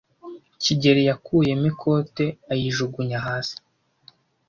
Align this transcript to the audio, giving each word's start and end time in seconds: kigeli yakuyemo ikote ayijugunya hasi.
kigeli 0.61 1.01
yakuyemo 1.09 1.65
ikote 1.71 2.25
ayijugunya 2.51 3.17
hasi. 3.25 3.55